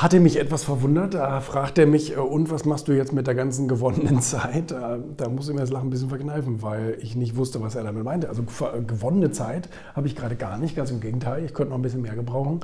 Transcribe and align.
hatte 0.00 0.18
mich 0.18 0.38
etwas 0.38 0.64
verwundert. 0.64 1.14
Da 1.14 1.40
fragt 1.40 1.76
er 1.78 1.86
mich, 1.86 2.16
äh, 2.16 2.16
und 2.16 2.50
was 2.50 2.64
machst 2.64 2.88
du 2.88 2.92
jetzt 2.92 3.12
mit 3.12 3.26
der 3.26 3.34
ganzen 3.34 3.68
gewonnenen 3.68 4.20
Zeit? 4.22 4.70
Da, 4.70 5.28
muss 5.28 5.48
ich 5.48 5.54
mir 5.54 5.60
das 5.60 5.70
Lachen 5.70 5.88
ein 5.88 5.90
bisschen 5.90 6.08
verkneifen, 6.08 6.62
weil 6.62 6.96
ich 7.00 7.16
nicht 7.16 7.36
wusste, 7.36 7.60
was 7.60 7.74
er 7.74 7.84
damit 7.84 8.04
meinte. 8.04 8.28
Also 8.28 8.44
gewonnene 8.86 9.30
Zeit 9.30 9.68
habe 9.94 10.06
ich 10.06 10.16
gerade 10.16 10.36
gar 10.36 10.58
nicht, 10.58 10.74
ganz 10.74 10.90
im 10.90 11.00
Gegenteil. 11.00 11.44
Ich 11.44 11.54
könnte 11.54 11.70
noch 11.70 11.78
ein 11.78 11.82
bisschen 11.82 12.02
mehr 12.02 12.14
gebrauchen. 12.14 12.60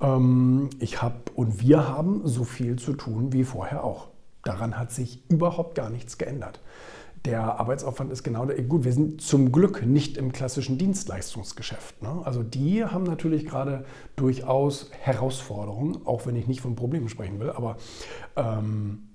Ähm, 0.00 0.70
ich 0.80 1.00
habe 1.00 1.14
und 1.34 1.60
wir 1.60 1.88
haben 1.88 2.22
so 2.24 2.44
viel 2.44 2.76
zu 2.76 2.94
tun 2.94 3.32
wie 3.32 3.44
vorher 3.44 3.84
auch. 3.84 4.08
Daran 4.42 4.78
hat 4.78 4.90
sich 4.90 5.22
überhaupt 5.28 5.74
gar 5.74 5.90
nichts 5.90 6.18
geändert 6.18 6.60
der 7.24 7.60
Arbeitsaufwand 7.60 8.10
ist 8.12 8.22
genau 8.22 8.46
der. 8.46 8.60
Gut, 8.62 8.84
wir 8.84 8.92
sind 8.92 9.20
zum 9.20 9.52
Glück 9.52 9.84
nicht 9.84 10.16
im 10.16 10.32
klassischen 10.32 10.78
Dienstleistungsgeschäft. 10.78 12.02
Ne? 12.02 12.22
Also 12.24 12.42
die 12.42 12.84
haben 12.84 13.04
natürlich 13.04 13.46
gerade 13.46 13.84
durchaus 14.16 14.90
Herausforderungen, 15.00 16.06
auch 16.06 16.26
wenn 16.26 16.36
ich 16.36 16.46
nicht 16.46 16.60
von 16.60 16.76
Problemen 16.76 17.08
sprechen 17.08 17.38
will. 17.38 17.50
Aber 17.50 17.76
ähm, 18.36 19.09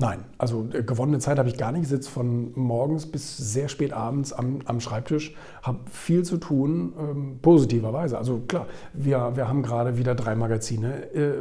nein, 0.00 0.24
also 0.38 0.66
äh, 0.72 0.82
gewonnene 0.82 1.18
Zeit 1.18 1.38
habe 1.38 1.48
ich 1.48 1.56
gar 1.56 1.70
nicht. 1.70 1.82
Ich 1.82 1.88
sitze 1.88 2.10
von 2.10 2.52
morgens 2.56 3.06
bis 3.06 3.36
sehr 3.36 3.68
spät 3.68 3.92
abends 3.92 4.32
am, 4.32 4.60
am 4.64 4.80
Schreibtisch, 4.80 5.34
habe 5.62 5.78
viel 5.90 6.24
zu 6.24 6.38
tun, 6.38 6.94
ähm, 6.98 7.38
positiverweise. 7.42 8.18
Also 8.18 8.40
klar, 8.48 8.66
wir, 8.94 9.32
wir 9.36 9.48
haben 9.48 9.62
gerade 9.62 9.98
wieder 9.98 10.14
drei 10.14 10.34
Magazine, 10.34 11.12
äh, 11.14 11.34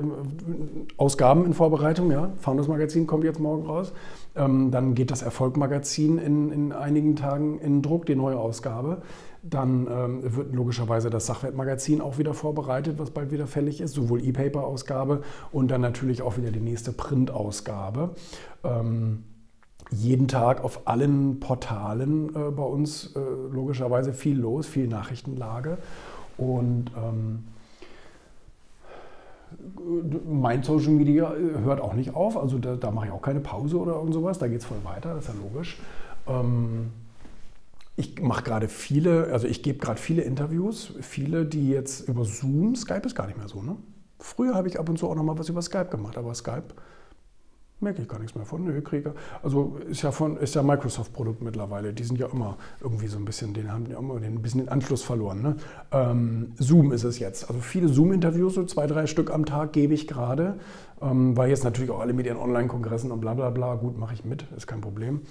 Ausgaben 0.97 1.45
in 1.45 1.53
Vorbereitung. 1.53 2.11
Ja? 2.11 2.31
Founders 2.39 2.67
Magazin 2.67 3.07
kommt 3.07 3.23
jetzt 3.23 3.39
morgen 3.39 3.65
raus. 3.65 3.93
Ähm, 4.35 4.69
dann 4.71 4.93
geht 4.93 5.09
das 5.09 5.21
Erfolg-Magazin 5.21 6.17
in, 6.17 6.51
in 6.51 6.71
einigen 6.71 7.15
Tagen 7.15 7.59
in 7.59 7.81
Druck, 7.81 8.05
die 8.05 8.15
neue 8.15 8.37
Ausgabe. 8.37 9.01
Dann 9.41 9.87
ähm, 9.89 10.35
wird 10.35 10.53
logischerweise 10.53 11.09
das 11.09 11.25
Sachwertmagazin 11.27 12.01
auch 12.01 12.17
wieder 12.17 12.33
vorbereitet, 12.33 12.99
was 12.99 13.11
bald 13.11 13.31
wieder 13.31 13.47
fällig 13.47 13.79
ist, 13.79 13.93
sowohl 13.93 14.23
E-Paper-Ausgabe 14.23 15.21
und 15.51 15.71
dann 15.71 15.81
natürlich 15.81 16.21
auch 16.21 16.37
wieder 16.37 16.51
die 16.51 16.59
nächste 16.59 16.91
Print-Ausgabe. 16.91 18.15
Ähm, 18.63 19.23
jeden 19.91 20.27
Tag 20.27 20.63
auf 20.63 20.87
allen 20.87 21.39
Portalen 21.39 22.35
äh, 22.35 22.51
bei 22.51 22.63
uns 22.63 23.15
äh, 23.15 23.19
logischerweise 23.51 24.13
viel 24.13 24.37
los, 24.37 24.67
viel 24.67 24.87
Nachrichtenlage. 24.87 25.77
Und 26.37 26.91
ähm, 26.95 27.45
mein 30.29 30.63
Social 30.63 30.91
Media 30.91 31.33
äh, 31.33 31.61
hört 31.63 31.81
auch 31.81 31.93
nicht 31.93 32.15
auf, 32.15 32.37
also 32.37 32.57
da, 32.59 32.75
da 32.75 32.91
mache 32.91 33.07
ich 33.07 33.11
auch 33.11 33.21
keine 33.21 33.39
Pause 33.39 33.77
oder 33.77 33.95
irgend 33.95 34.13
sowas, 34.13 34.37
da 34.37 34.47
geht 34.47 34.59
es 34.59 34.65
voll 34.65 34.77
weiter, 34.83 35.15
das 35.15 35.25
ist 35.25 35.33
ja 35.33 35.41
logisch. 35.41 35.79
Ähm, 36.27 36.91
ich 37.99 38.21
mache 38.21 38.43
gerade 38.43 38.69
viele, 38.69 39.25
also 39.33 39.45
ich 39.45 39.61
gebe 39.61 39.77
gerade 39.77 39.99
viele 39.99 40.21
Interviews, 40.21 40.93
viele, 41.01 41.45
die 41.45 41.69
jetzt 41.69 42.07
über 42.07 42.23
Zoom, 42.23 42.75
Skype 42.77 43.01
ist 43.05 43.13
gar 43.13 43.27
nicht 43.27 43.37
mehr 43.37 43.49
so, 43.49 43.61
ne? 43.61 43.75
Früher 44.19 44.55
habe 44.55 44.69
ich 44.69 44.79
ab 44.79 44.87
und 44.87 44.97
zu 44.97 45.09
auch 45.09 45.15
noch 45.15 45.23
mal 45.23 45.37
was 45.37 45.49
über 45.49 45.61
Skype 45.61 45.89
gemacht, 45.89 46.17
aber 46.17 46.33
Skype 46.33 46.67
merke 47.81 48.01
ich 48.01 48.07
gar 48.07 48.19
nichts 48.19 48.35
mehr 48.35 48.45
von. 48.45 48.63
Nö, 48.63 48.81
Krieger. 48.81 49.13
Also 49.43 49.77
ist 49.89 50.01
ja 50.01 50.11
von 50.11 50.37
ist 50.37 50.55
ja 50.55 50.63
Microsoft-Produkt 50.63 51.41
mittlerweile. 51.41 51.93
Die 51.93 52.03
sind 52.03 52.19
ja 52.19 52.27
immer 52.27 52.57
irgendwie 52.81 53.07
so 53.07 53.17
ein 53.17 53.25
bisschen, 53.25 53.53
den 53.53 53.71
haben 53.71 53.85
ja 53.85 53.97
immer 53.97 54.19
den, 54.19 54.35
ein 54.35 54.41
bisschen 54.41 54.61
den 54.61 54.69
Anschluss 54.69 55.03
verloren. 55.03 55.41
Ne? 55.41 55.55
Ähm, 55.91 56.51
Zoom 56.57 56.91
ist 56.91 57.03
es 57.03 57.19
jetzt. 57.19 57.49
Also 57.49 57.61
viele 57.61 57.87
Zoom-Interviews, 57.87 58.55
so 58.55 58.65
zwei, 58.65 58.87
drei 58.87 59.07
Stück 59.07 59.31
am 59.31 59.45
Tag 59.45 59.73
gebe 59.73 59.93
ich 59.93 60.07
gerade. 60.07 60.59
Ähm, 61.01 61.37
weil 61.37 61.49
jetzt 61.49 61.63
natürlich 61.63 61.91
auch 61.91 61.99
alle 61.99 62.13
mit 62.13 62.25
ihren 62.25 62.37
Online-Kongressen 62.37 63.11
und 63.11 63.21
bla 63.21 63.33
bla 63.33 63.49
bla, 63.49 63.75
gut, 63.75 63.97
mache 63.97 64.13
ich 64.13 64.25
mit, 64.25 64.45
ist 64.55 64.67
kein 64.67 64.81
Problem. 64.81 65.21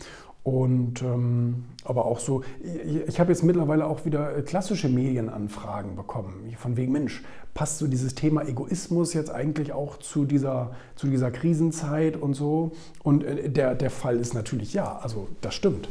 Und 0.48 1.03
ähm, 1.03 1.64
aber 1.84 2.06
auch 2.06 2.20
so, 2.20 2.42
ich, 2.62 3.06
ich 3.06 3.20
habe 3.20 3.31
jetzt 3.31 3.42
mittlerweile 3.42 3.86
auch 3.86 4.06
wieder 4.06 4.41
klassische 4.41 4.88
Medienanfragen 4.88 5.94
bekommen. 5.94 6.54
Von 6.56 6.78
wegen, 6.78 6.91
Mensch, 6.91 7.22
passt 7.53 7.76
so 7.76 7.86
dieses 7.86 8.14
Thema 8.14 8.48
Egoismus 8.48 9.12
jetzt 9.12 9.31
eigentlich 9.31 9.75
auch 9.75 9.98
zu 9.98 10.25
dieser, 10.25 10.70
zu 10.94 11.08
dieser 11.08 11.31
Krisenzeit 11.31 12.16
und 12.16 12.32
so? 12.32 12.72
Und 13.03 13.25
äh, 13.25 13.50
der, 13.50 13.75
der 13.75 13.91
Fall 13.91 14.16
ist 14.16 14.32
natürlich 14.32 14.72
ja, 14.72 14.98
also 15.03 15.28
das 15.42 15.54
stimmt. 15.54 15.91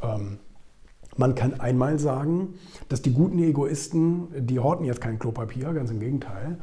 Ähm, 0.00 0.38
man 1.16 1.34
kann 1.34 1.58
einmal 1.58 1.98
sagen, 1.98 2.54
dass 2.88 3.02
die 3.02 3.12
guten 3.12 3.40
Egoisten, 3.40 4.28
die 4.46 4.60
horten 4.60 4.84
jetzt 4.84 5.00
kein 5.00 5.18
Klopapier, 5.18 5.72
ganz 5.72 5.90
im 5.90 5.98
Gegenteil. 5.98 6.58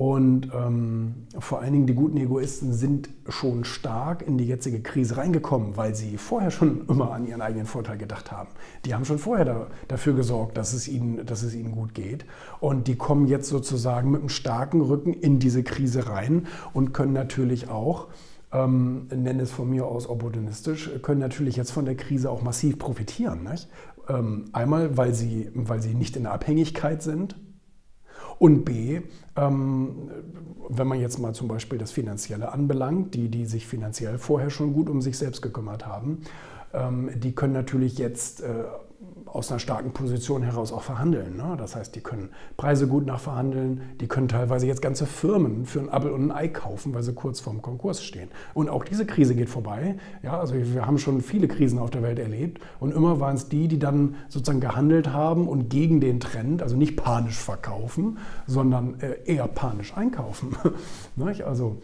Und 0.00 0.50
ähm, 0.54 1.26
vor 1.38 1.60
allen 1.60 1.74
Dingen 1.74 1.86
die 1.86 1.92
guten 1.92 2.16
Egoisten 2.16 2.72
sind 2.72 3.10
schon 3.28 3.64
stark 3.64 4.26
in 4.26 4.38
die 4.38 4.46
jetzige 4.46 4.80
Krise 4.80 5.18
reingekommen, 5.18 5.76
weil 5.76 5.94
sie 5.94 6.16
vorher 6.16 6.50
schon 6.50 6.88
immer 6.88 7.12
an 7.12 7.26
ihren 7.26 7.42
eigenen 7.42 7.66
Vorteil 7.66 7.98
gedacht 7.98 8.32
haben. 8.32 8.48
Die 8.86 8.94
haben 8.94 9.04
schon 9.04 9.18
vorher 9.18 9.44
da, 9.44 9.66
dafür 9.88 10.14
gesorgt, 10.14 10.56
dass 10.56 10.72
es, 10.72 10.88
ihnen, 10.88 11.26
dass 11.26 11.42
es 11.42 11.54
ihnen 11.54 11.72
gut 11.72 11.92
geht. 11.92 12.24
Und 12.60 12.88
die 12.88 12.96
kommen 12.96 13.26
jetzt 13.26 13.50
sozusagen 13.50 14.10
mit 14.10 14.20
einem 14.20 14.30
starken 14.30 14.80
Rücken 14.80 15.12
in 15.12 15.38
diese 15.38 15.62
Krise 15.62 16.08
rein 16.08 16.46
und 16.72 16.94
können 16.94 17.12
natürlich 17.12 17.68
auch, 17.68 18.08
ähm, 18.52 19.06
nenne 19.14 19.42
es 19.42 19.50
von 19.50 19.68
mir 19.68 19.84
aus 19.84 20.08
opportunistisch, 20.08 20.88
können 21.02 21.20
natürlich 21.20 21.56
jetzt 21.56 21.72
von 21.72 21.84
der 21.84 21.94
Krise 21.94 22.30
auch 22.30 22.40
massiv 22.40 22.78
profitieren. 22.78 23.46
Ähm, 24.08 24.46
einmal, 24.54 24.96
weil 24.96 25.12
sie, 25.12 25.50
weil 25.52 25.82
sie 25.82 25.92
nicht 25.92 26.16
in 26.16 26.22
der 26.22 26.32
Abhängigkeit 26.32 27.02
sind 27.02 27.36
und 28.40 28.64
B, 28.64 29.02
ähm, 29.36 30.10
wenn 30.70 30.86
man 30.86 30.98
jetzt 30.98 31.18
mal 31.18 31.34
zum 31.34 31.46
Beispiel 31.46 31.78
das 31.78 31.92
Finanzielle 31.92 32.52
anbelangt, 32.52 33.14
die, 33.14 33.28
die 33.28 33.44
sich 33.44 33.66
finanziell 33.66 34.16
vorher 34.16 34.48
schon 34.48 34.72
gut 34.72 34.88
um 34.88 35.02
sich 35.02 35.18
selbst 35.18 35.42
gekümmert 35.42 35.86
haben, 35.86 36.22
ähm, 36.72 37.10
die 37.14 37.34
können 37.34 37.52
natürlich 37.52 37.98
jetzt 37.98 38.42
äh, 38.42 38.64
aus 39.32 39.50
einer 39.50 39.58
starken 39.58 39.92
Position 39.92 40.42
heraus 40.42 40.72
auch 40.72 40.82
verhandeln. 40.82 41.36
Ne? 41.36 41.54
Das 41.58 41.76
heißt, 41.76 41.94
die 41.94 42.00
können 42.00 42.30
Preise 42.56 42.86
gut 42.86 43.06
nachverhandeln, 43.06 43.82
die 44.00 44.08
können 44.08 44.28
teilweise 44.28 44.66
jetzt 44.66 44.82
ganze 44.82 45.06
Firmen 45.06 45.66
für 45.66 45.80
ein 45.80 45.88
Apfel 45.88 46.10
und 46.10 46.30
ein 46.30 46.32
Ei 46.32 46.48
kaufen, 46.48 46.94
weil 46.94 47.02
sie 47.02 47.12
kurz 47.12 47.40
vorm 47.40 47.62
Konkurs 47.62 48.02
stehen. 48.02 48.28
Und 48.54 48.68
auch 48.68 48.84
diese 48.84 49.06
Krise 49.06 49.34
geht 49.34 49.48
vorbei. 49.48 49.96
Ja, 50.22 50.38
also 50.38 50.54
wir 50.54 50.86
haben 50.86 50.98
schon 50.98 51.20
viele 51.20 51.48
Krisen 51.48 51.78
auf 51.78 51.90
der 51.90 52.02
Welt 52.02 52.18
erlebt 52.18 52.60
und 52.78 52.92
immer 52.92 53.20
waren 53.20 53.36
es 53.36 53.48
die, 53.48 53.68
die 53.68 53.78
dann 53.78 54.16
sozusagen 54.28 54.60
gehandelt 54.60 55.12
haben 55.12 55.48
und 55.48 55.68
gegen 55.70 56.00
den 56.00 56.20
Trend, 56.20 56.62
also 56.62 56.76
nicht 56.76 56.96
panisch 56.96 57.38
verkaufen, 57.38 58.18
sondern 58.46 59.00
äh, 59.00 59.16
eher 59.24 59.46
panisch 59.48 59.96
einkaufen. 59.96 60.56
also 61.44 61.80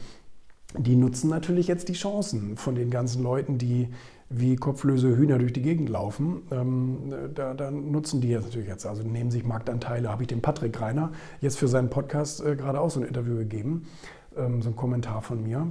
die 0.78 0.96
nutzen 0.96 1.30
natürlich 1.30 1.68
jetzt 1.68 1.88
die 1.88 1.94
Chancen 1.94 2.56
von 2.56 2.74
den 2.74 2.90
ganzen 2.90 3.22
Leuten, 3.22 3.58
die 3.58 3.88
wie 4.28 4.56
kopflöse 4.56 5.16
Hühner 5.16 5.38
durch 5.38 5.52
die 5.52 5.62
Gegend 5.62 5.88
laufen, 5.88 6.42
ähm, 6.50 7.12
da, 7.34 7.54
da, 7.54 7.70
nutzen 7.70 8.20
die 8.20 8.28
jetzt 8.28 8.44
natürlich 8.44 8.68
jetzt, 8.68 8.84
also 8.84 9.02
nehmen 9.02 9.30
sich 9.30 9.44
Marktanteile, 9.44 10.08
habe 10.08 10.22
ich 10.22 10.28
dem 10.28 10.42
Patrick 10.42 10.80
Reiner 10.80 11.12
jetzt 11.40 11.58
für 11.58 11.68
seinen 11.68 11.90
Podcast 11.90 12.44
äh, 12.44 12.56
gerade 12.56 12.80
auch 12.80 12.90
so 12.90 13.00
ein 13.00 13.06
Interview 13.06 13.36
gegeben, 13.36 13.86
ähm, 14.36 14.62
so 14.62 14.70
ein 14.70 14.76
Kommentar 14.76 15.22
von 15.22 15.42
mir, 15.42 15.68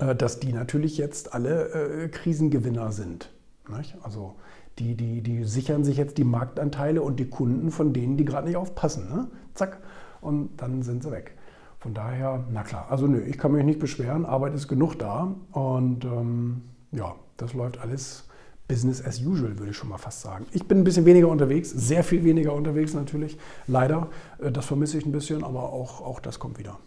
äh, 0.00 0.16
dass 0.16 0.40
die 0.40 0.52
natürlich 0.52 0.98
jetzt 0.98 1.32
alle 1.32 1.68
äh, 2.04 2.08
Krisengewinner 2.08 2.90
sind. 2.90 3.30
Nicht? 3.68 3.96
Also 4.02 4.34
die, 4.80 4.96
die, 4.96 5.22
die 5.22 5.44
sichern 5.44 5.84
sich 5.84 5.96
jetzt 5.96 6.18
die 6.18 6.24
Marktanteile 6.24 7.02
und 7.02 7.20
die 7.20 7.28
Kunden 7.28 7.70
von 7.70 7.92
denen, 7.92 8.16
die 8.16 8.24
gerade 8.24 8.48
nicht 8.48 8.56
aufpassen. 8.56 9.08
Ne? 9.08 9.28
Zack, 9.54 9.78
und 10.20 10.56
dann 10.56 10.82
sind 10.82 11.04
sie 11.04 11.12
weg. 11.12 11.36
Von 11.78 11.94
daher, 11.94 12.44
na 12.50 12.62
klar, 12.62 12.86
also 12.90 13.06
nö, 13.06 13.20
ich 13.20 13.38
kann 13.38 13.52
mich 13.52 13.64
nicht 13.64 13.78
beschweren, 13.78 14.24
Arbeit 14.24 14.54
ist 14.54 14.68
genug 14.68 14.98
da 14.98 15.34
und 15.52 16.04
ähm, 16.04 16.62
ja, 16.94 17.14
das 17.36 17.52
läuft 17.52 17.78
alles 17.78 18.24
Business 18.68 19.04
as 19.04 19.20
usual, 19.20 19.58
würde 19.58 19.70
ich 19.70 19.76
schon 19.76 19.90
mal 19.90 19.98
fast 19.98 20.22
sagen. 20.22 20.46
Ich 20.52 20.66
bin 20.66 20.78
ein 20.78 20.84
bisschen 20.84 21.04
weniger 21.04 21.28
unterwegs, 21.28 21.70
sehr 21.70 22.02
viel 22.02 22.24
weniger 22.24 22.54
unterwegs 22.54 22.94
natürlich. 22.94 23.36
Leider, 23.66 24.08
äh, 24.38 24.50
das 24.50 24.64
vermisse 24.64 24.98
ich 24.98 25.04
ein 25.04 25.12
bisschen, 25.12 25.44
aber 25.44 25.72
auch, 25.72 26.00
auch 26.00 26.20
das 26.20 26.38
kommt 26.38 26.58
wieder. 26.58 26.78